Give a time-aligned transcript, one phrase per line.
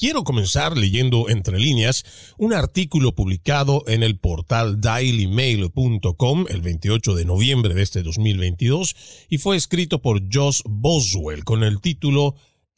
[0.00, 2.06] Quiero comenzar leyendo entre líneas
[2.38, 8.96] un artículo publicado en el portal dailymail.com el 28 de noviembre de este 2022
[9.28, 12.34] y fue escrito por Josh Boswell con el título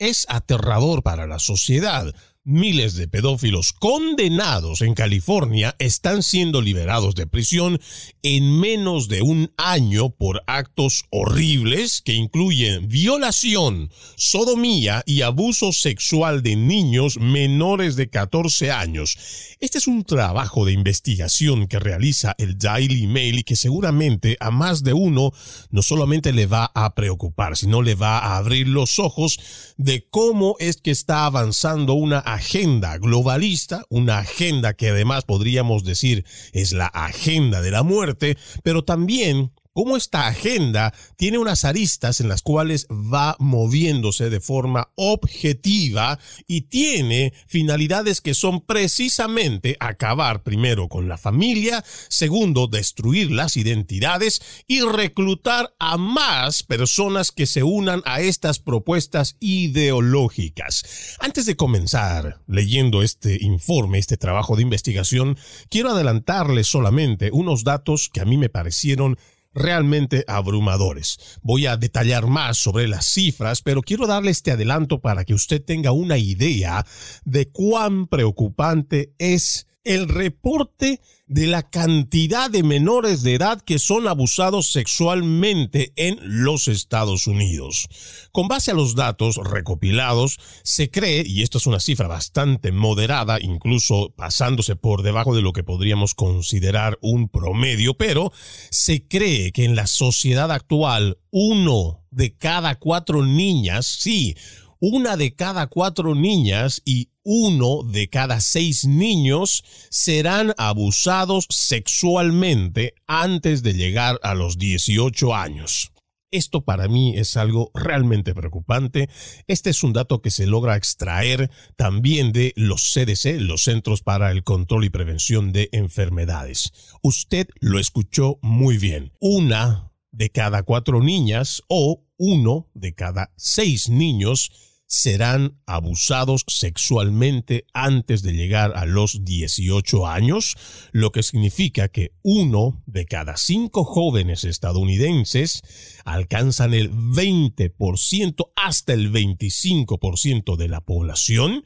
[0.08, 2.12] es aterrador para la sociedad.
[2.44, 7.80] Miles de pedófilos condenados en California están siendo liberados de prisión
[8.24, 16.42] en menos de un año por actos horribles que incluyen violación, sodomía y abuso sexual
[16.42, 19.16] de niños menores de 14 años.
[19.60, 24.50] Este es un trabajo de investigación que realiza el Daily Mail y que seguramente a
[24.50, 25.30] más de uno
[25.70, 29.38] no solamente le va a preocupar, sino le va a abrir los ojos
[29.76, 36.24] de cómo es que está avanzando una agenda globalista, una agenda que además podríamos decir
[36.52, 42.28] es la agenda de la muerte, pero también cómo esta agenda tiene unas aristas en
[42.28, 50.88] las cuales va moviéndose de forma objetiva y tiene finalidades que son precisamente acabar primero
[50.88, 58.02] con la familia, segundo destruir las identidades y reclutar a más personas que se unan
[58.04, 61.16] a estas propuestas ideológicas.
[61.18, 68.10] Antes de comenzar leyendo este informe, este trabajo de investigación, quiero adelantarles solamente unos datos
[68.12, 69.18] que a mí me parecieron
[69.54, 71.38] realmente abrumadores.
[71.42, 75.62] Voy a detallar más sobre las cifras, pero quiero darle este adelanto para que usted
[75.62, 76.86] tenga una idea
[77.24, 81.00] de cuán preocupante es el reporte
[81.32, 87.88] de la cantidad de menores de edad que son abusados sexualmente en los Estados Unidos.
[88.32, 93.40] Con base a los datos recopilados, se cree, y esto es una cifra bastante moderada,
[93.40, 98.30] incluso pasándose por debajo de lo que podríamos considerar un promedio, pero
[98.70, 104.36] se cree que en la sociedad actual uno de cada cuatro niñas, sí,
[104.80, 113.62] una de cada cuatro niñas y uno de cada seis niños serán abusados sexualmente antes
[113.62, 115.92] de llegar a los 18 años.
[116.32, 119.10] Esto para mí es algo realmente preocupante.
[119.48, 124.30] Este es un dato que se logra extraer también de los CDC, los Centros para
[124.30, 126.72] el Control y Prevención de Enfermedades.
[127.02, 129.12] Usted lo escuchó muy bien.
[129.20, 138.20] Una de cada cuatro niñas o uno de cada seis niños serán abusados sexualmente antes
[138.20, 140.54] de llegar a los 18 años,
[140.92, 145.62] lo que significa que uno de cada cinco jóvenes estadounidenses
[146.04, 151.64] alcanzan el 20% hasta el 25% de la población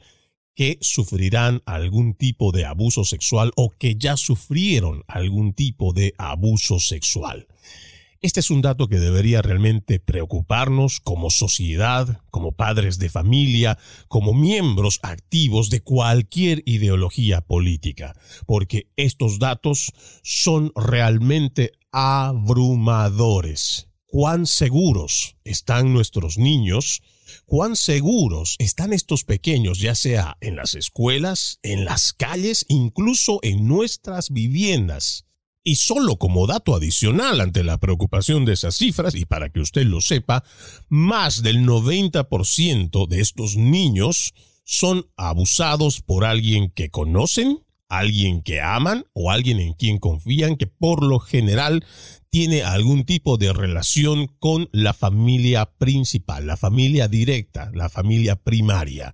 [0.55, 6.79] que sufrirán algún tipo de abuso sexual o que ya sufrieron algún tipo de abuso
[6.79, 7.45] sexual.
[8.21, 13.77] Este es un dato que debería realmente preocuparnos como sociedad, como padres de familia,
[14.07, 18.15] como miembros activos de cualquier ideología política,
[18.47, 19.93] porque estos datos
[20.23, 23.87] son realmente abrumadores.
[24.07, 27.03] ¿Cuán seguros están nuestros niños?
[27.45, 33.67] ¿Cuán seguros están estos pequeños, ya sea en las escuelas, en las calles, incluso en
[33.67, 35.26] nuestras viviendas?
[35.67, 39.83] Y solo como dato adicional ante la preocupación de esas cifras, y para que usted
[39.83, 40.45] lo sepa,
[40.87, 44.33] más del 90% de estos niños
[44.63, 50.67] son abusados por alguien que conocen, alguien que aman o alguien en quien confían que
[50.67, 51.83] por lo general
[52.29, 59.13] tiene algún tipo de relación con la familia principal, la familia directa, la familia primaria.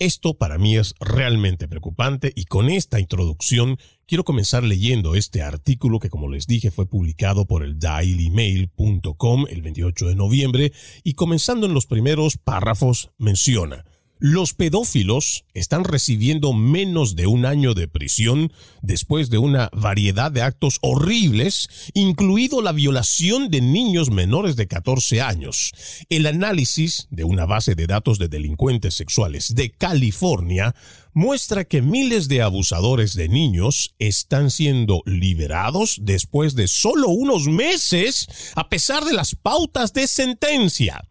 [0.00, 6.00] Esto para mí es realmente preocupante y con esta introducción quiero comenzar leyendo este artículo
[6.00, 10.72] que como les dije fue publicado por el dailymail.com el 28 de noviembre
[11.04, 13.84] y comenzando en los primeros párrafos menciona
[14.24, 20.40] los pedófilos están recibiendo menos de un año de prisión después de una variedad de
[20.40, 25.72] actos horribles, incluido la violación de niños menores de 14 años.
[26.08, 30.74] El análisis de una base de datos de delincuentes sexuales de California
[31.12, 38.26] muestra que miles de abusadores de niños están siendo liberados después de solo unos meses
[38.54, 41.02] a pesar de las pautas de sentencia.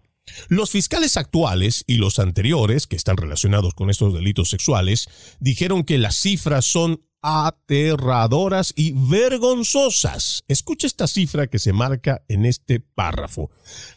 [0.47, 5.07] Los fiscales actuales y los anteriores, que están relacionados con estos delitos sexuales,
[5.39, 10.43] dijeron que las cifras son aterradoras y vergonzosas.
[10.49, 13.49] Escucha esta cifra que se marca en este párrafo.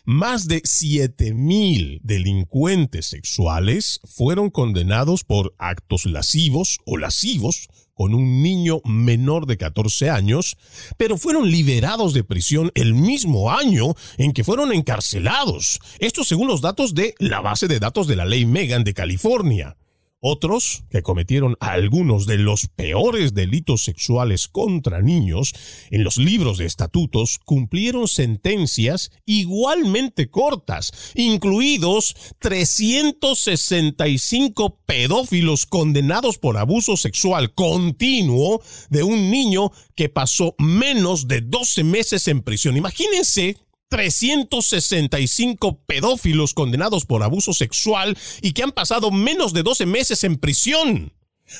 [0.05, 8.83] Más de 7.000 delincuentes sexuales fueron condenados por actos lascivos o lascivos con un niño
[8.85, 10.59] menor de 14 años,
[10.99, 15.81] pero fueron liberados de prisión el mismo año en que fueron encarcelados.
[15.99, 19.79] Esto según los datos de la base de datos de la ley Megan de California.
[20.21, 25.53] Otros, que cometieron algunos de los peores delitos sexuales contra niños
[25.91, 36.97] en los libros de estatutos, cumplieron sentencias igualmente cortas, incluidos 365 pedófilos condenados por abuso
[36.97, 42.79] sexual continuo de un niño que pasó menos de 12 meses en prisión.
[42.79, 50.25] Imagínense 365 pedófilos condenados por abuso sexual y que han pasado menos de 12 meses
[50.25, 51.13] en prisión.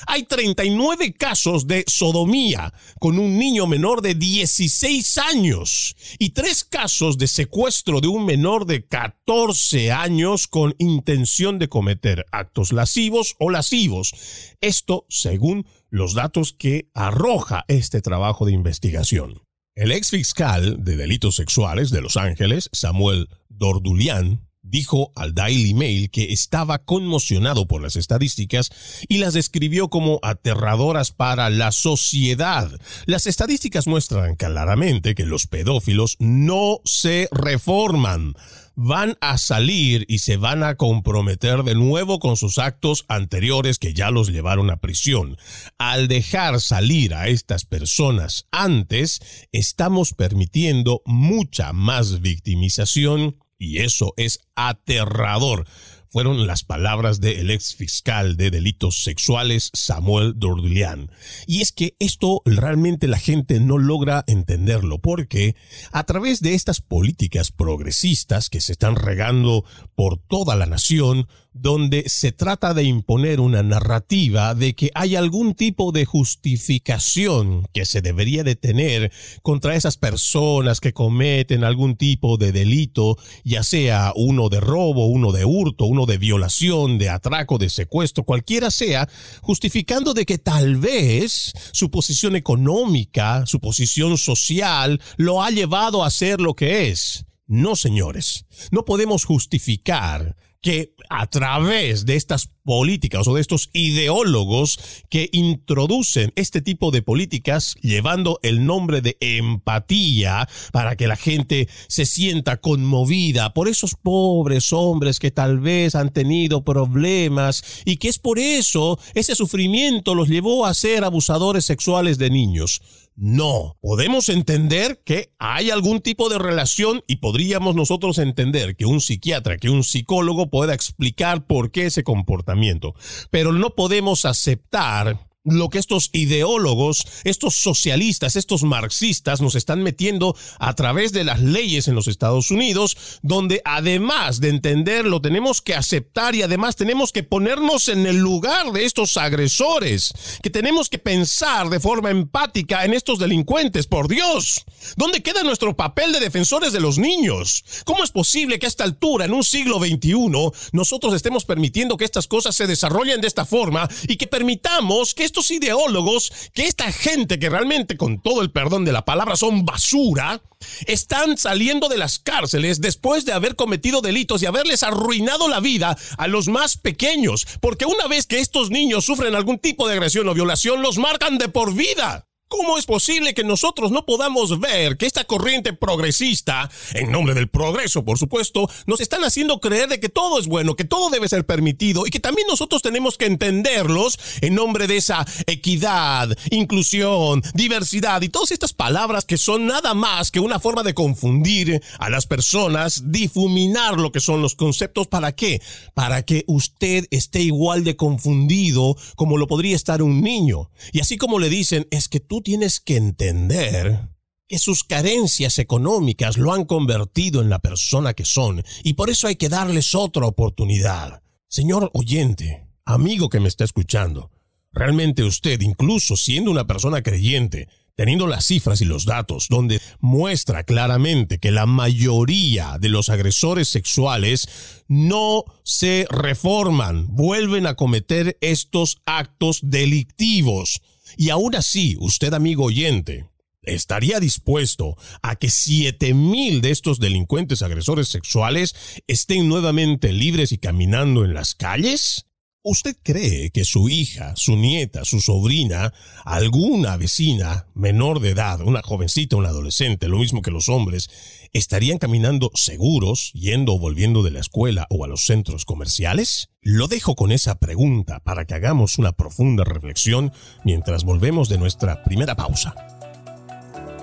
[0.05, 7.17] Hay 39 casos de sodomía con un niño menor de 16 años y tres casos
[7.17, 13.49] de secuestro de un menor de 14 años con intención de cometer actos lascivos o
[13.49, 14.13] lascivos.
[14.59, 19.46] Esto según los datos que arroja este trabajo de investigación.
[19.77, 26.09] El ex fiscal de delitos sexuales de Los Ángeles, Samuel Dordulian, dijo al Daily Mail
[26.09, 28.71] que estaba conmocionado por las estadísticas
[29.07, 32.71] y las describió como aterradoras para la sociedad.
[33.05, 38.33] Las estadísticas muestran claramente que los pedófilos no se reforman
[38.77, 43.95] van a salir y se van a comprometer de nuevo con sus actos anteriores que
[43.95, 45.35] ya los llevaron a prisión.
[45.79, 54.41] Al dejar salir a estas personas antes, estamos permitiendo mucha más victimización y eso es
[54.55, 55.65] aterrador
[56.09, 61.11] fueron las palabras del ex fiscal de delitos sexuales Samuel Dordulian.
[61.45, 65.55] Y es que esto realmente la gente no logra entenderlo porque
[65.91, 72.03] a través de estas políticas progresistas que se están regando por toda la nación, donde
[72.07, 78.01] se trata de imponer una narrativa de que hay algún tipo de justificación que se
[78.01, 79.11] debería de tener
[79.41, 85.31] contra esas personas que cometen algún tipo de delito, ya sea uno de robo, uno
[85.31, 89.09] de hurto, uno de violación, de atraco, de secuestro, cualquiera sea,
[89.41, 96.11] justificando de que tal vez su posición económica, su posición social, lo ha llevado a
[96.11, 97.25] ser lo que es.
[97.47, 104.79] No, señores, no podemos justificar que a través de estas políticas o de estos ideólogos
[105.09, 111.69] que introducen este tipo de políticas llevando el nombre de empatía para que la gente
[111.87, 118.09] se sienta conmovida por esos pobres hombres que tal vez han tenido problemas y que
[118.09, 122.81] es por eso ese sufrimiento los llevó a ser abusadores sexuales de niños.
[123.19, 129.01] No, podemos entender que hay algún tipo de relación y podríamos nosotros entender que un
[129.01, 132.93] psiquiatra, que un psicólogo pueda explicar por qué ese comportamiento.
[133.31, 140.35] Pero no podemos aceptar lo que estos ideólogos, estos socialistas, estos marxistas nos están metiendo
[140.59, 145.75] a través de las leyes en los Estados Unidos, donde además de entenderlo tenemos que
[145.75, 150.99] aceptar y además tenemos que ponernos en el lugar de estos agresores, que tenemos que
[150.99, 154.65] pensar de forma empática en estos delincuentes, por Dios.
[154.95, 157.63] ¿Dónde queda nuestro papel de defensores de los niños?
[157.85, 162.05] ¿Cómo es posible que a esta altura, en un siglo XXI, nosotros estemos permitiendo que
[162.05, 166.65] estas cosas se desarrollen de esta forma y que permitamos que estos estos ideólogos, que
[166.65, 170.41] esta gente que realmente, con todo el perdón de la palabra, son basura,
[170.87, 175.95] están saliendo de las cárceles después de haber cometido delitos y haberles arruinado la vida
[176.17, 180.27] a los más pequeños, porque una vez que estos niños sufren algún tipo de agresión
[180.27, 182.26] o violación, los marcan de por vida.
[182.49, 187.49] ¿Cómo es posible que nosotros no podamos ver que esta corriente progresista, en nombre del
[187.49, 191.27] progreso, por supuesto, nos están haciendo creer de que todo es bueno, que todo debe
[191.27, 197.43] ser permitido y que también nosotros tenemos que entenderlos en nombre de esa equidad, inclusión,
[197.53, 202.09] diversidad y todas estas palabras que son nada más que una forma de confundir a
[202.09, 205.07] las personas, difuminar lo que son los conceptos.
[205.07, 205.61] ¿Para qué?
[205.93, 210.69] Para que usted esté igual de confundido como lo podría estar un niño.
[210.93, 214.09] Y así como le dicen, es que tú tienes que entender
[214.47, 219.27] que sus carencias económicas lo han convertido en la persona que son y por eso
[219.27, 221.21] hay que darles otra oportunidad.
[221.49, 224.31] Señor oyente, amigo que me está escuchando,
[224.71, 227.67] realmente usted, incluso siendo una persona creyente,
[227.97, 233.67] teniendo las cifras y los datos donde muestra claramente que la mayoría de los agresores
[233.67, 234.47] sexuales
[234.87, 240.81] no se reforman, vuelven a cometer estos actos delictivos.
[241.15, 243.29] Y aún así, usted amigo oyente,
[243.61, 248.75] ¿estaría dispuesto a que siete mil de estos delincuentes agresores sexuales
[249.07, 252.25] estén nuevamente libres y caminando en las calles?
[252.69, 255.93] ¿Usted cree que su hija, su nieta, su sobrina,
[256.25, 261.09] alguna vecina menor de edad, una jovencita, un adolescente, lo mismo que los hombres,
[261.53, 266.49] estarían caminando seguros yendo o volviendo de la escuela o a los centros comerciales?
[266.61, 270.31] Lo dejo con esa pregunta para que hagamos una profunda reflexión
[270.63, 272.75] mientras volvemos de nuestra primera pausa.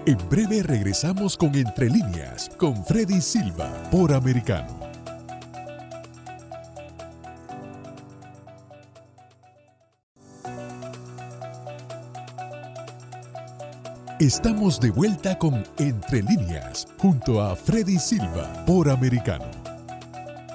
[0.06, 4.83] En breve regresamos con Entre líneas, con Freddy Silva, por Americano.
[14.24, 19.63] Estamos de vuelta con Entre líneas, junto a Freddy Silva, por Americano.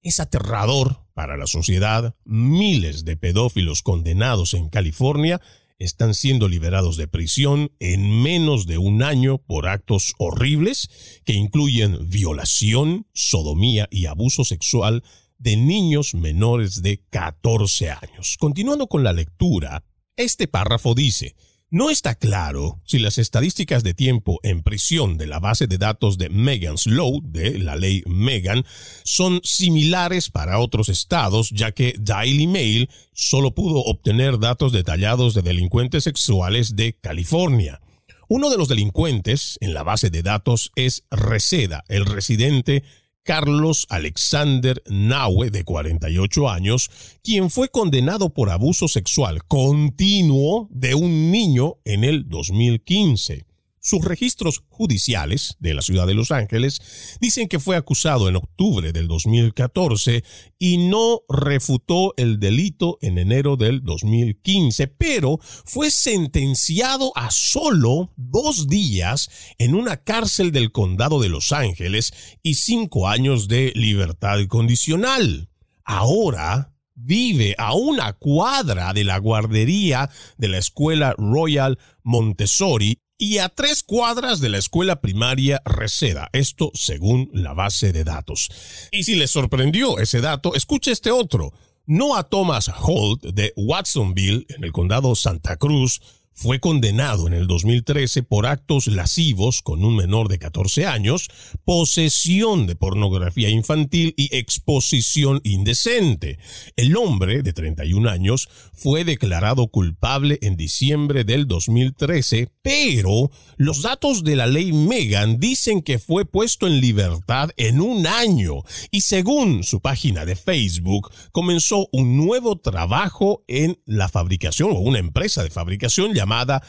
[0.07, 2.15] Es aterrador para la sociedad.
[2.23, 5.41] Miles de pedófilos condenados en California
[5.79, 12.09] están siendo liberados de prisión en menos de un año por actos horribles que incluyen
[12.09, 15.03] violación, sodomía y abuso sexual
[15.39, 18.37] de niños menores de 14 años.
[18.39, 19.83] Continuando con la lectura,
[20.15, 21.35] este párrafo dice,
[21.69, 26.17] no está claro si las estadísticas de tiempo en prisión de la base de datos
[26.17, 28.63] de Megan's Law, de la ley Megan,
[29.03, 35.41] son similares para otros estados, ya que Daily Mail solo pudo obtener datos detallados de
[35.41, 37.81] delincuentes sexuales de California.
[38.29, 42.83] Uno de los delincuentes en la base de datos es Reseda, el residente
[43.27, 46.89] Carlos Alexander Naue, de 48 años,
[47.21, 53.46] quien fue condenado por abuso sexual continuo de un niño en el 2015.
[53.87, 58.91] Sus registros judiciales de la ciudad de Los Ángeles dicen que fue acusado en octubre
[58.91, 60.25] del 2014
[60.59, 68.67] y no refutó el delito en enero del 2015, pero fue sentenciado a solo dos
[68.67, 72.11] días en una cárcel del condado de Los Ángeles
[72.43, 75.47] y cinco años de libertad condicional.
[75.85, 83.49] Ahora vive a una cuadra de la guardería de la escuela Royal Montessori y a
[83.49, 88.49] tres cuadras de la escuela primaria Reseda, esto según la base de datos.
[88.91, 91.53] Y si les sorprendió ese dato, escuche este otro.
[91.85, 96.01] Noah Thomas Holt de Watsonville, en el condado Santa Cruz,
[96.37, 101.29] fue condenado en el 2013 por actos lascivos con un menor de 14 años,
[101.65, 106.37] posesión de pornografía infantil y exposición indecente.
[106.75, 114.23] El hombre, de 31 años, fue declarado culpable en diciembre del 2013, pero los datos
[114.23, 119.63] de la ley Megan dicen que fue puesto en libertad en un año y según
[119.63, 125.49] su página de Facebook, comenzó un nuevo trabajo en la fabricación o una empresa de
[125.49, 126.61] fabricación llamada llamada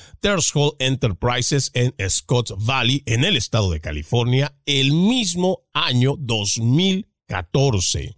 [0.79, 8.15] Enterprises en Scott Valley, en el estado de California, el mismo año 2014.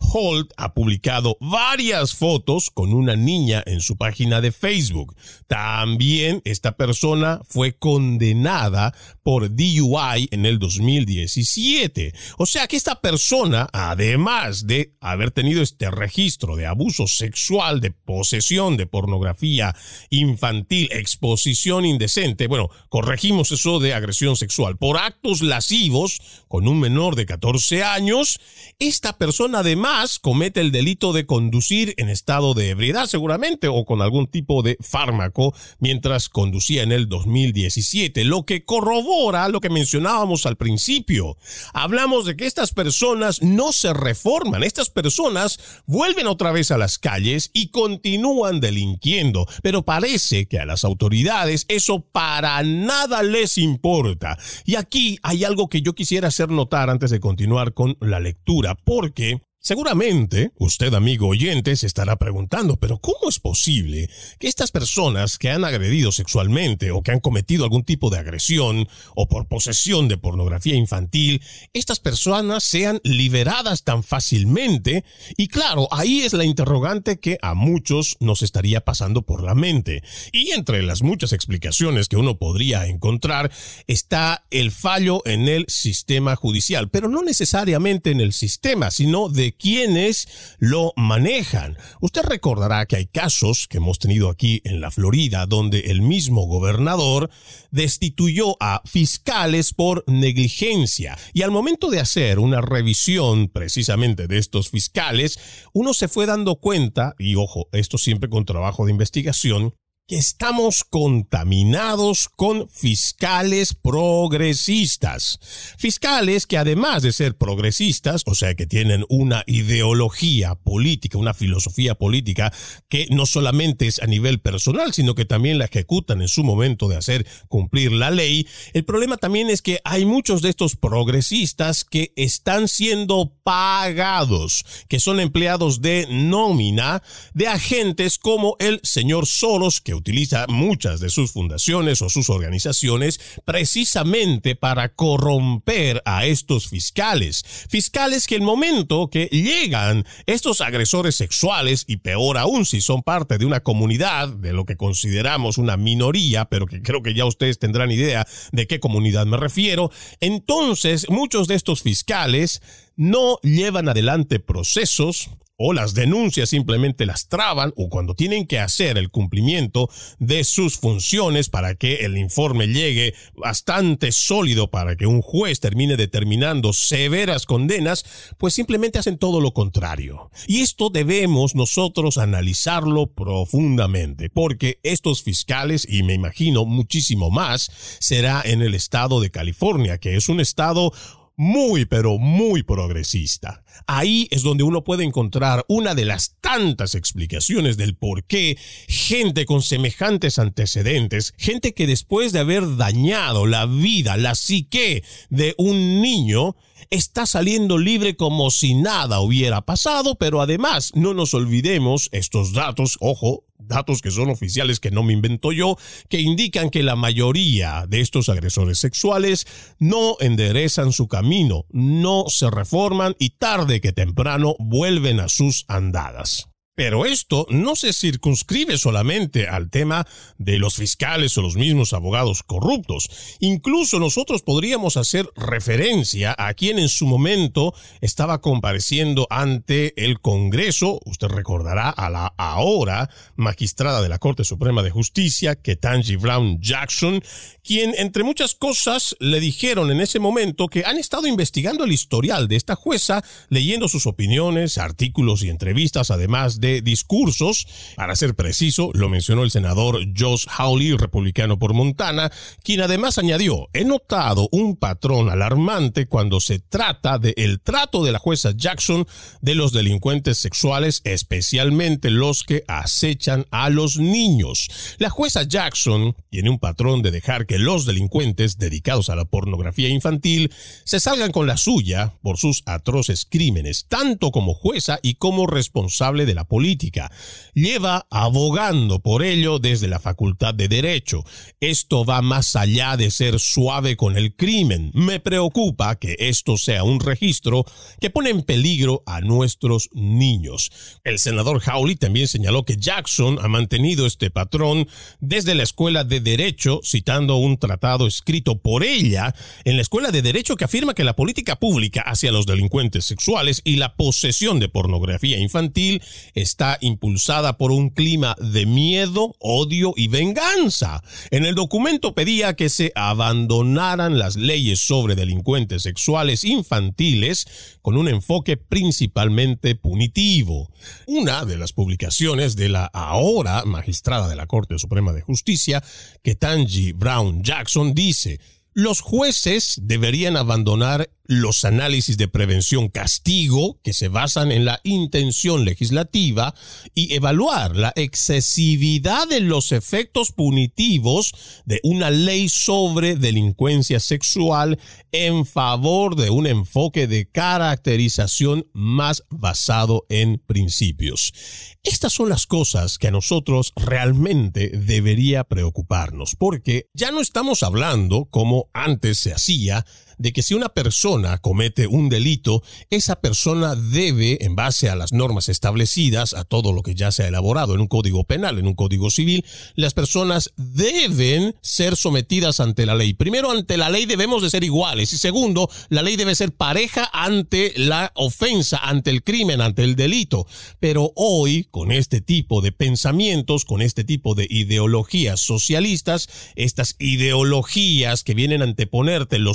[0.00, 5.14] Holt ha publicado varias fotos con una niña en su página de Facebook.
[5.46, 12.14] También esta persona fue condenada por DUI en el 2017.
[12.38, 17.90] O sea que esta persona, además de haber tenido este registro de abuso sexual, de
[17.90, 19.74] posesión de pornografía
[20.10, 27.16] infantil, exposición indecente, bueno, corregimos eso de agresión sexual, por actos lascivos con un menor
[27.16, 28.40] de 14 años,
[28.78, 29.87] esta persona además
[30.20, 34.76] comete el delito de conducir en estado de ebriedad seguramente o con algún tipo de
[34.80, 41.36] fármaco mientras conducía en el 2017, lo que corrobora lo que mencionábamos al principio.
[41.72, 46.98] Hablamos de que estas personas no se reforman, estas personas vuelven otra vez a las
[46.98, 54.38] calles y continúan delinquiendo, pero parece que a las autoridades eso para nada les importa.
[54.66, 58.74] Y aquí hay algo que yo quisiera hacer notar antes de continuar con la lectura,
[58.74, 65.36] porque Seguramente usted, amigo oyente, se estará preguntando, pero ¿cómo es posible que estas personas
[65.36, 70.06] que han agredido sexualmente o que han cometido algún tipo de agresión o por posesión
[70.06, 75.04] de pornografía infantil, estas personas sean liberadas tan fácilmente?
[75.36, 80.04] Y claro, ahí es la interrogante que a muchos nos estaría pasando por la mente.
[80.32, 83.50] Y entre las muchas explicaciones que uno podría encontrar
[83.88, 89.47] está el fallo en el sistema judicial, pero no necesariamente en el sistema, sino de
[89.52, 91.76] quienes lo manejan.
[92.00, 96.46] Usted recordará que hay casos que hemos tenido aquí en la Florida donde el mismo
[96.46, 97.30] gobernador
[97.70, 104.70] destituyó a fiscales por negligencia y al momento de hacer una revisión precisamente de estos
[104.70, 105.38] fiscales,
[105.72, 109.74] uno se fue dando cuenta, y ojo, esto siempre con trabajo de investigación,
[110.08, 115.38] que estamos contaminados con fiscales progresistas.
[115.76, 121.94] Fiscales que además de ser progresistas, o sea que tienen una ideología política, una filosofía
[121.94, 122.50] política
[122.88, 126.88] que no solamente es a nivel personal, sino que también la ejecutan en su momento
[126.88, 131.84] de hacer cumplir la ley, el problema también es que hay muchos de estos progresistas
[131.84, 137.02] que están siendo pagados, que son empleados de nómina
[137.34, 143.20] de agentes como el señor Soros, que utiliza muchas de sus fundaciones o sus organizaciones
[143.44, 147.44] precisamente para corromper a estos fiscales.
[147.68, 153.38] Fiscales que el momento que llegan estos agresores sexuales, y peor aún si son parte
[153.38, 157.58] de una comunidad, de lo que consideramos una minoría, pero que creo que ya ustedes
[157.58, 162.62] tendrán idea de qué comunidad me refiero, entonces muchos de estos fiscales
[162.96, 168.96] no llevan adelante procesos o las denuncias simplemente las traban o cuando tienen que hacer
[168.96, 169.90] el cumplimiento
[170.20, 175.96] de sus funciones para que el informe llegue bastante sólido para que un juez termine
[175.96, 178.04] determinando severas condenas,
[178.38, 180.30] pues simplemente hacen todo lo contrario.
[180.46, 188.42] Y esto debemos nosotros analizarlo profundamente, porque estos fiscales, y me imagino muchísimo más, será
[188.44, 190.92] en el estado de California, que es un estado
[191.36, 193.64] muy, pero muy progresista.
[193.86, 199.46] Ahí es donde uno puede encontrar una de las tantas explicaciones del por qué gente
[199.46, 206.02] con semejantes antecedentes, gente que después de haber dañado la vida, la psique de un
[206.02, 206.56] niño,
[206.90, 212.96] está saliendo libre como si nada hubiera pasado, pero además no nos olvidemos estos datos,
[213.00, 215.76] ojo, datos que son oficiales que no me invento yo,
[216.08, 219.46] que indican que la mayoría de estos agresores sexuales
[219.78, 223.30] no enderezan su camino, no se reforman y
[223.68, 226.48] tarde que temprano vuelven a sus andadas.
[226.74, 230.06] Pero esto no se circunscribe solamente al tema
[230.38, 233.10] de los fiscales o los mismos abogados corruptos.
[233.40, 241.00] Incluso nosotros podríamos hacer referencia a quien en su momento estaba compareciendo ante el Congreso,
[241.04, 247.24] usted recordará a la ahora magistrada de la Corte Suprema de Justicia, Ketanji Brown Jackson,
[247.68, 252.48] quien entre muchas cosas le dijeron en ese momento que han estado investigando el historial
[252.48, 257.66] de esta jueza, leyendo sus opiniones, artículos y entrevistas, además de discursos.
[257.94, 263.68] Para ser preciso, lo mencionó el senador Josh Hawley, republicano por Montana, quien además añadió,
[263.74, 269.06] he notado un patrón alarmante cuando se trata del trato de la jueza Jackson
[269.42, 274.70] de los delincuentes sexuales, especialmente los que acechan a los niños.
[274.96, 279.88] La jueza Jackson tiene un patrón de dejar que los delincuentes dedicados a la pornografía
[279.88, 280.52] infantil
[280.84, 286.26] se salgan con la suya por sus atroces crímenes, tanto como jueza y como responsable
[286.26, 287.10] de la política.
[287.54, 291.24] Lleva abogando por ello desde la Facultad de Derecho.
[291.60, 294.90] Esto va más allá de ser suave con el crimen.
[294.94, 297.64] Me preocupa que esto sea un registro
[298.00, 300.70] que pone en peligro a nuestros niños.
[301.04, 304.88] El senador Howley también señaló que Jackson ha mantenido este patrón
[305.20, 309.34] desde la Escuela de Derecho, citando un tratado escrito por ella
[309.64, 313.62] en la Escuela de Derecho que afirma que la política pública hacia los delincuentes sexuales
[313.64, 316.02] y la posesión de pornografía infantil
[316.34, 321.02] está impulsada por un clima de miedo, odio y venganza.
[321.30, 328.08] En el documento pedía que se abandonaran las leyes sobre delincuentes sexuales infantiles con un
[328.08, 330.70] enfoque principalmente punitivo.
[331.06, 335.82] Una de las publicaciones de la ahora magistrada de la Corte Suprema de Justicia,
[336.22, 338.40] Ketanji Brown Jackson, dice,
[338.74, 345.66] los jueces deberían abandonar los análisis de prevención castigo que se basan en la intención
[345.66, 346.54] legislativa
[346.94, 351.34] y evaluar la excesividad de los efectos punitivos
[351.66, 354.78] de una ley sobre delincuencia sexual
[355.12, 361.34] en favor de un enfoque de caracterización más basado en principios.
[361.82, 368.24] Estas son las cosas que a nosotros realmente debería preocuparnos, porque ya no estamos hablando
[368.30, 369.84] como antes se hacía
[370.18, 375.12] de que si una persona comete un delito, esa persona debe, en base a las
[375.12, 378.66] normas establecidas, a todo lo que ya se ha elaborado en un código penal, en
[378.66, 383.14] un código civil, las personas deben ser sometidas ante la ley.
[383.14, 385.12] Primero, ante la ley debemos de ser iguales.
[385.12, 389.96] Y segundo, la ley debe ser pareja ante la ofensa, ante el crimen, ante el
[389.96, 390.46] delito.
[390.80, 398.24] Pero hoy, con este tipo de pensamientos, con este tipo de ideologías socialistas, estas ideologías
[398.24, 399.54] que vienen a anteponerte lo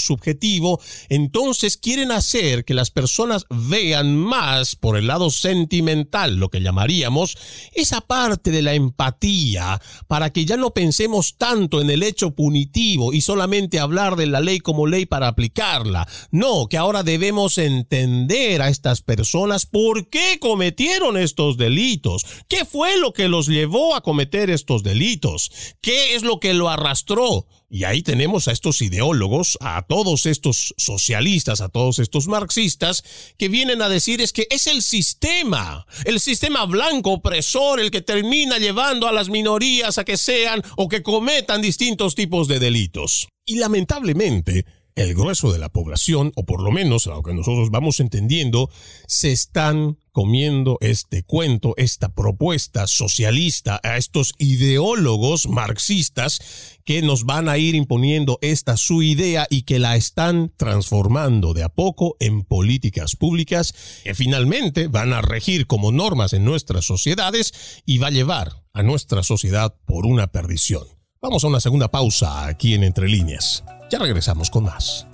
[1.09, 7.37] entonces quieren hacer que las personas vean más por el lado sentimental, lo que llamaríamos
[7.73, 13.13] esa parte de la empatía, para que ya no pensemos tanto en el hecho punitivo
[13.13, 16.07] y solamente hablar de la ley como ley para aplicarla.
[16.31, 22.97] No, que ahora debemos entender a estas personas por qué cometieron estos delitos, qué fue
[22.97, 27.47] lo que los llevó a cometer estos delitos, qué es lo que lo arrastró.
[27.73, 33.03] Y ahí tenemos a estos ideólogos, a todos estos socialistas, a todos estos marxistas,
[33.35, 38.03] que vienen a decir es que es el sistema, el sistema blanco opresor el que
[38.03, 43.27] termina llevando a las minorías a que sean o que cometan distintos tipos de delitos.
[43.43, 47.99] Y lamentablemente, el grueso de la población, o por lo menos lo que nosotros vamos
[47.99, 48.69] entendiendo,
[49.07, 56.39] se están comiendo este cuento, esta propuesta socialista a estos ideólogos marxistas
[56.85, 61.63] que nos van a ir imponiendo esta su idea y que la están transformando de
[61.63, 63.73] a poco en políticas públicas
[64.03, 68.83] que finalmente van a regir como normas en nuestras sociedades y va a llevar a
[68.83, 70.83] nuestra sociedad por una perdición.
[71.21, 73.63] Vamos a una segunda pausa aquí en Entre Líneas.
[73.89, 75.07] Ya regresamos con más.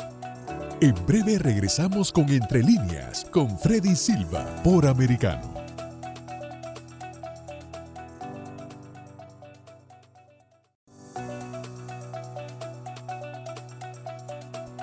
[0.82, 5.54] En breve regresamos con Entre Líneas, con Freddy Silva, por Americano.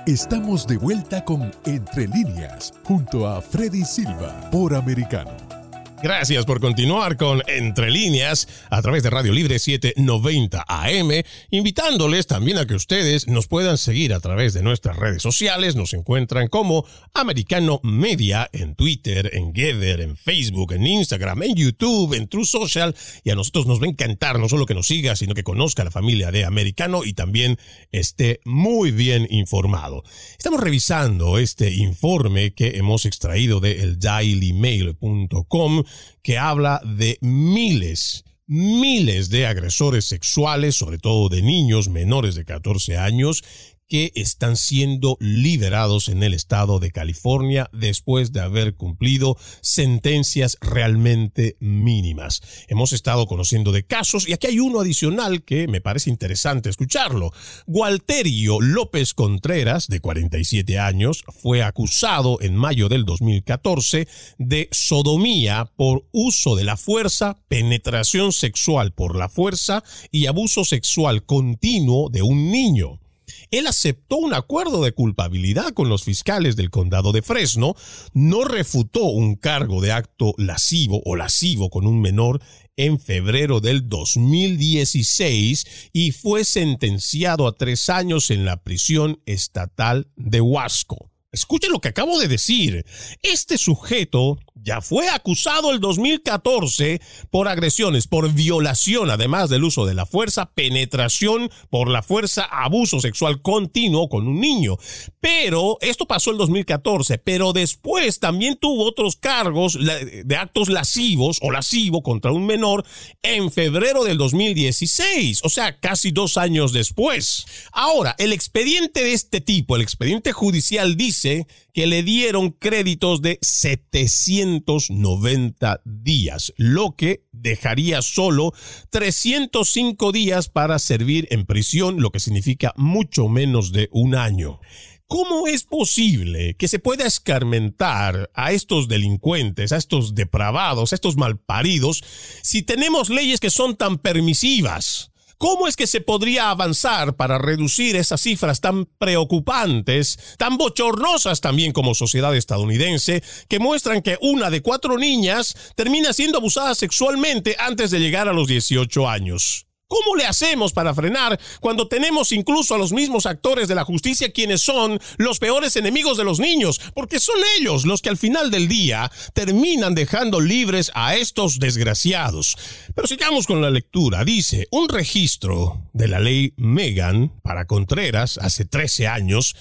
[0.05, 5.56] Estamos de vuelta con Entre Líneas, junto a Freddy Silva, por Americano.
[6.03, 11.11] Gracias por continuar con Entre Líneas a través de Radio Libre 790 AM,
[11.51, 15.75] invitándoles también a que ustedes nos puedan seguir a través de nuestras redes sociales.
[15.75, 22.13] Nos encuentran como Americano Media en Twitter, en Gather, en Facebook, en Instagram, en YouTube,
[22.13, 22.95] en True Social.
[23.25, 25.83] Y a nosotros nos va a encantar no solo que nos siga, sino que conozca
[25.83, 27.57] la familia de Americano y también
[27.91, 30.05] esté muy bien informado.
[30.37, 35.86] Estamos revisando este informe que hemos extraído de eldailymail.com
[36.23, 42.97] que habla de miles, miles de agresores sexuales, sobre todo de niños menores de 14
[42.97, 43.43] años,
[43.89, 51.57] que están siendo liberados en el estado de California después de haber cumplido sentencias realmente
[51.61, 52.43] mínimas.
[52.69, 57.33] Hemos estado conociendo de casos y aquí hay uno adicional que me parece interesante escucharlo.
[57.67, 66.07] Gualterio López Contreras, de 47 años, fue acusado en mayo del 2014 de sodomía por
[66.13, 72.51] uso de la fuerza, penetración sexual por la fuerza y abuso sexual continuo de un
[72.51, 73.01] niño
[73.51, 77.75] él aceptó un acuerdo de culpabilidad con los fiscales del condado de Fresno,
[78.13, 82.41] no refutó un cargo de acto lascivo o lascivo con un menor
[82.77, 90.41] en febrero del 2016 y fue sentenciado a tres años en la prisión estatal de
[90.41, 91.11] Huasco.
[91.37, 92.87] Escuchen lo que acabo de decir.
[93.23, 99.93] Este sujeto ya fue acusado el 2014 por agresiones, por violación, además del uso de
[99.93, 104.79] la fuerza, penetración por la fuerza, abuso sexual continuo con un niño.
[105.21, 111.51] Pero esto pasó el 2014, pero después también tuvo otros cargos de actos lascivos o
[111.51, 112.87] lascivo contra un menor
[113.23, 117.45] en febrero del 2016, o sea, casi dos años después.
[117.73, 121.26] Ahora, el expediente de este tipo, el expediente judicial dice
[121.73, 128.53] que le dieron créditos de 790 días, lo que dejaría solo
[128.91, 134.61] 305 días para servir en prisión, lo que significa mucho menos de un año.
[135.09, 141.17] ¿Cómo es posible que se pueda escarmentar a estos delincuentes, a estos depravados, a estos
[141.17, 142.03] malparidos,
[142.43, 145.13] si tenemos leyes que son tan permisivas?
[145.39, 151.73] ¿Cómo es que se podría avanzar para reducir esas cifras tan preocupantes, tan bochornosas también
[151.73, 157.91] como sociedad estadounidense, que muestran que una de cuatro niñas termina siendo abusada sexualmente antes
[157.91, 159.66] de llegar a los 18 años?
[159.89, 164.33] ¿Cómo le hacemos para frenar cuando tenemos incluso a los mismos actores de la justicia
[164.33, 166.81] quienes son los peores enemigos de los niños?
[166.93, 172.57] Porque son ellos los que al final del día terminan dejando libres a estos desgraciados.
[172.97, 174.25] Pero sigamos con la lectura.
[174.25, 179.55] Dice, un registro de la ley Megan para Contreras hace 13 años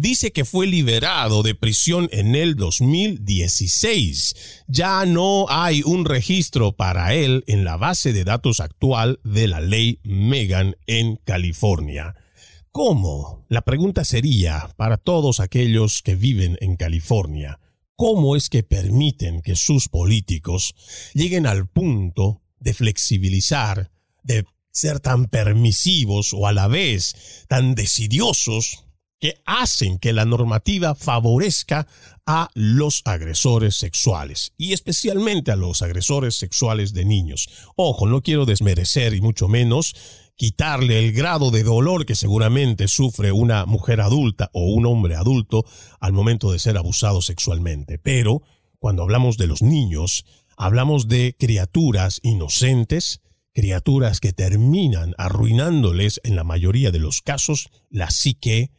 [0.00, 4.64] dice que fue liberado de prisión en el 2016.
[4.66, 9.60] Ya no hay un registro para él en la base de datos actual de la
[9.60, 12.14] ley Megan en California.
[12.72, 13.44] ¿Cómo?
[13.48, 17.60] La pregunta sería para todos aquellos que viven en California.
[17.94, 20.74] ¿Cómo es que permiten que sus políticos
[21.12, 23.90] lleguen al punto de flexibilizar,
[24.22, 28.84] de ser tan permisivos o a la vez tan decidiosos
[29.20, 31.86] que hacen que la normativa favorezca
[32.26, 37.48] a los agresores sexuales y especialmente a los agresores sexuales de niños.
[37.76, 39.94] Ojo, no quiero desmerecer y mucho menos
[40.36, 45.66] quitarle el grado de dolor que seguramente sufre una mujer adulta o un hombre adulto
[46.00, 47.98] al momento de ser abusado sexualmente.
[47.98, 48.42] Pero
[48.78, 50.24] cuando hablamos de los niños,
[50.56, 53.20] hablamos de criaturas inocentes,
[53.52, 58.70] criaturas que terminan arruinándoles en la mayoría de los casos la psique,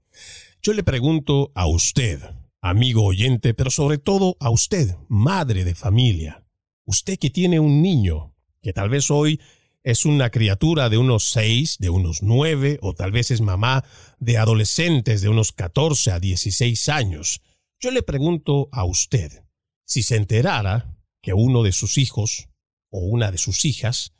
[0.61, 2.21] Yo le pregunto a usted,
[2.61, 6.45] amigo oyente, pero sobre todo a usted, madre de familia,
[6.85, 9.39] usted que tiene un niño, que tal vez hoy
[9.83, 13.85] es una criatura de unos seis, de unos nueve, o tal vez es mamá
[14.19, 17.41] de adolescentes de unos catorce a dieciséis años.
[17.79, 19.43] Yo le pregunto a usted,
[19.85, 22.49] si se enterara que uno de sus hijos
[22.89, 24.13] o una de sus hijas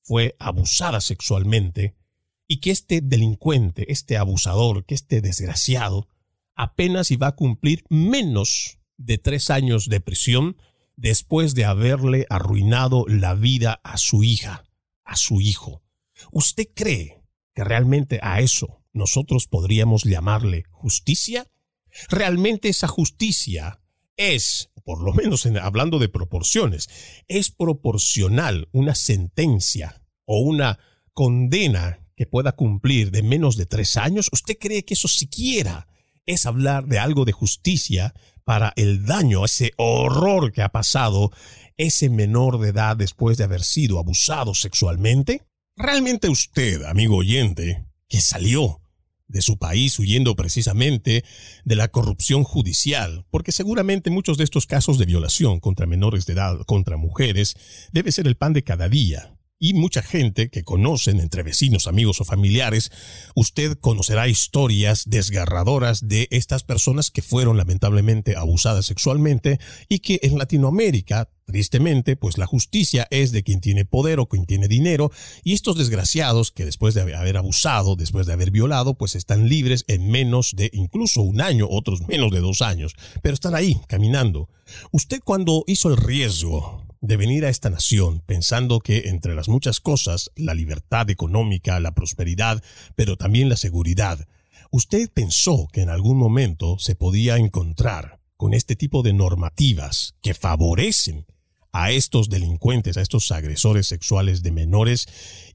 [0.00, 1.94] fue abusada sexualmente,
[2.52, 6.08] y que este delincuente, este abusador, que este desgraciado,
[6.56, 10.56] apenas iba a cumplir menos de tres años de prisión
[10.96, 14.64] después de haberle arruinado la vida a su hija,
[15.04, 15.84] a su hijo.
[16.32, 17.22] ¿Usted cree
[17.54, 21.46] que realmente a eso nosotros podríamos llamarle justicia?
[22.08, 23.80] ¿Realmente esa justicia
[24.16, 26.88] es, por lo menos hablando de proporciones,
[27.28, 30.80] es proporcional una sentencia o una
[31.12, 35.88] condena que pueda cumplir de menos de tres años, ¿usted cree que eso siquiera
[36.26, 38.12] es hablar de algo de justicia
[38.44, 41.32] para el daño, ese horror que ha pasado
[41.78, 45.46] ese menor de edad después de haber sido abusado sexualmente?
[45.78, 48.82] ¿Realmente usted, amigo oyente, que salió
[49.26, 51.24] de su país huyendo precisamente
[51.64, 56.34] de la corrupción judicial, porque seguramente muchos de estos casos de violación contra menores de
[56.34, 57.54] edad, contra mujeres,
[57.92, 62.20] debe ser el pan de cada día y mucha gente que conocen entre vecinos, amigos
[62.20, 62.90] o familiares,
[63.34, 70.38] usted conocerá historias desgarradoras de estas personas que fueron lamentablemente abusadas sexualmente y que en
[70.38, 75.12] Latinoamérica, tristemente, pues la justicia es de quien tiene poder o quien tiene dinero
[75.44, 79.84] y estos desgraciados que después de haber abusado, después de haber violado, pues están libres
[79.88, 84.48] en menos de incluso un año, otros menos de dos años, pero están ahí caminando.
[84.90, 89.80] Usted cuando hizo el riesgo de venir a esta nación pensando que entre las muchas
[89.80, 92.62] cosas, la libertad económica, la prosperidad,
[92.94, 94.26] pero también la seguridad,
[94.70, 100.34] usted pensó que en algún momento se podía encontrar con este tipo de normativas que
[100.34, 101.26] favorecen
[101.72, 105.06] a estos delincuentes, a estos agresores sexuales de menores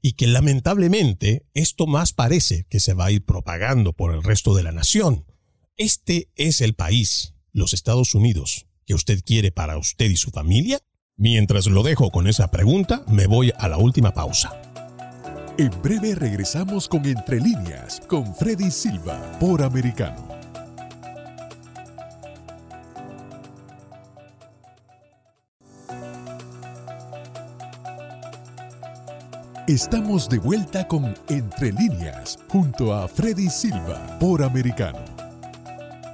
[0.02, 4.54] y que lamentablemente esto más parece que se va a ir propagando por el resto
[4.54, 5.26] de la nación.
[5.76, 10.80] Este es el país, los Estados Unidos, que usted quiere para usted y su familia.
[11.18, 14.52] Mientras lo dejo con esa pregunta, me voy a la última pausa.
[15.56, 20.28] En breve regresamos con Entre líneas con Freddy Silva por Americano.
[29.66, 35.15] Estamos de vuelta con Entre líneas junto a Freddy Silva por Americano.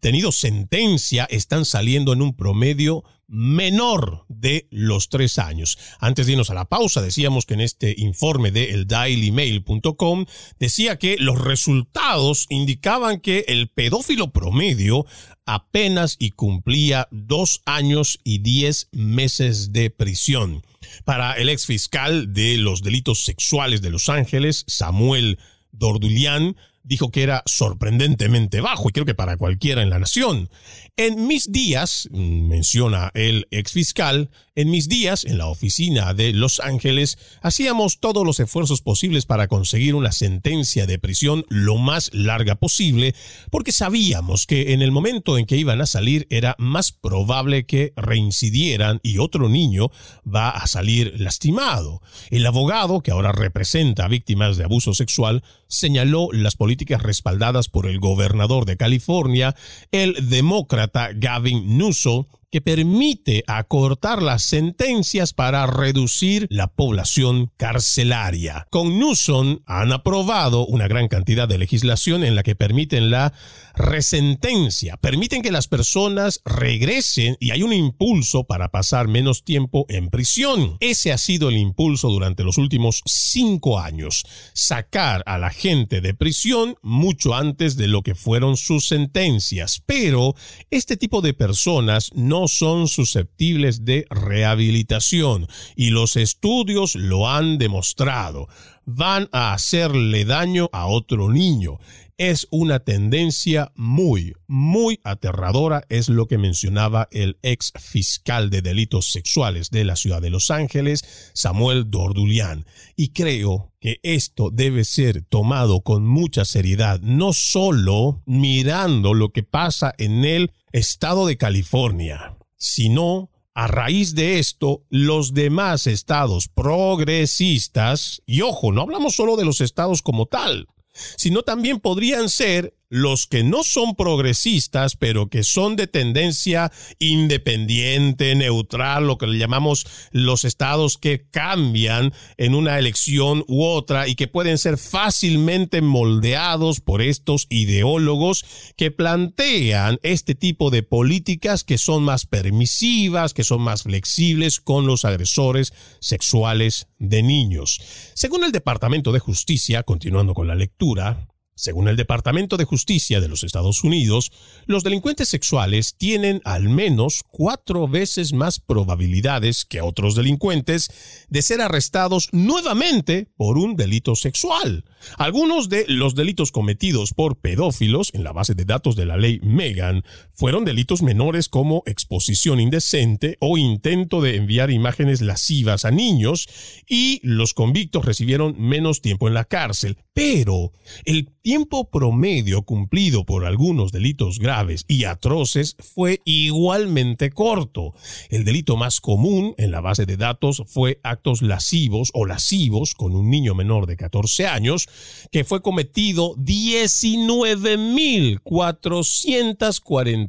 [0.00, 5.78] tenido sentencia, están saliendo en un promedio menor de los tres años.
[6.00, 10.26] Antes de irnos a la pausa, decíamos que en este informe de eldailymail.com
[10.58, 15.06] decía que los resultados indicaban que el pedófilo promedio
[15.46, 20.62] apenas y cumplía dos años y diez meses de prisión.
[21.04, 25.38] Para el ex fiscal de los delitos sexuales de Los Ángeles, Samuel
[25.72, 30.50] Dordulian, dijo que era sorprendentemente bajo y creo que para cualquiera en la nación.
[30.96, 36.60] En mis días, menciona el ex fiscal, en mis días en la oficina de Los
[36.60, 42.56] Ángeles hacíamos todos los esfuerzos posibles para conseguir una sentencia de prisión lo más larga
[42.56, 43.14] posible
[43.50, 47.94] porque sabíamos que en el momento en que iban a salir era más probable que
[47.96, 49.90] reincidieran y otro niño
[50.26, 52.02] va a salir lastimado.
[52.30, 57.86] El abogado, que ahora representa a víctimas de abuso sexual, señaló las políticas respaldadas por
[57.86, 59.54] el gobernador de California,
[59.90, 68.66] el demócrata Gavin Newsom, que permite acortar las sentencias para reducir la población carcelaria.
[68.70, 73.32] Con Newsom han aprobado una gran cantidad de legislación en la que permiten la
[73.74, 80.10] resentencia, permiten que las personas regresen y hay un impulso para pasar menos tiempo en
[80.10, 80.76] prisión.
[80.80, 84.24] Ese ha sido el impulso durante los últimos cinco años,
[84.54, 89.82] sacar a la gente de prisión mucho antes de lo que fueron sus sentencias.
[89.86, 90.34] Pero
[90.70, 98.48] este tipo de personas no son susceptibles de rehabilitación y los estudios lo han demostrado.
[98.84, 101.78] Van a hacerle daño a otro niño
[102.20, 109.10] es una tendencia muy, muy aterradora, es lo que mencionaba el ex fiscal de delitos
[109.10, 112.66] sexuales de la ciudad de Los Ángeles, Samuel Dordulian.
[112.94, 119.42] Y creo que esto debe ser tomado con mucha seriedad, no solo mirando lo que
[119.42, 128.22] pasa en el estado de California, sino a raíz de esto, los demás estados progresistas,
[128.26, 130.68] y ojo, no hablamos solo de los estados como tal,
[131.16, 138.34] sino también podrían ser los que no son progresistas, pero que son de tendencia independiente,
[138.34, 144.16] neutral, lo que le llamamos los estados que cambian en una elección u otra y
[144.16, 148.44] que pueden ser fácilmente moldeados por estos ideólogos
[148.76, 154.86] que plantean este tipo de políticas que son más permisivas, que son más flexibles con
[154.86, 157.80] los agresores sexuales de niños.
[158.14, 161.28] Según el Departamento de Justicia, continuando con la lectura,
[161.60, 164.32] según el Departamento de Justicia de los Estados Unidos,
[164.66, 170.90] los delincuentes sexuales tienen al menos cuatro veces más probabilidades que otros delincuentes
[171.28, 174.84] de ser arrestados nuevamente por un delito sexual.
[175.16, 179.40] Algunos de los delitos cometidos por pedófilos en la base de datos de la ley
[179.42, 180.04] Megan
[180.40, 186.48] fueron delitos menores como exposición indecente o intento de enviar imágenes lascivas a niños
[186.88, 189.98] y los convictos recibieron menos tiempo en la cárcel.
[190.14, 190.72] Pero
[191.04, 197.94] el tiempo promedio cumplido por algunos delitos graves y atroces fue igualmente corto.
[198.30, 203.14] El delito más común en la base de datos fue actos lascivos o lascivos con
[203.14, 204.88] un niño menor de 14 años,
[205.30, 206.34] que fue cometido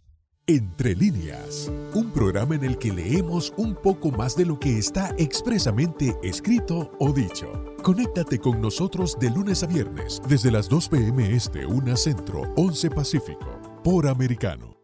[0.49, 5.15] Entre líneas, un programa en el que leemos un poco más de lo que está
[5.17, 7.65] expresamente escrito o dicho.
[7.83, 11.35] Conéctate con nosotros de lunes a viernes desde las 2 p.m.
[11.35, 14.82] este, 1 centro, 11 pacífico, por Americano.